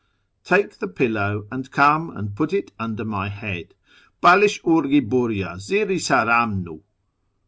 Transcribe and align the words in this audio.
Take 0.43 0.79
the 0.79 0.87
pillow 0.87 1.45
and 1.51 1.69
come 1.69 2.09
and 2.09 2.35
put 2.35 2.53
it 2.53 2.71
under 2.79 3.03
m\' 3.03 3.29
head— 3.29 3.75
Bdlish 4.23 4.59
iiirgi 4.63 5.07
hilrya., 5.07 5.59
zir 5.59 5.91
i 5.91 5.99
saram 5.99 6.63
nu. 6.63 6.81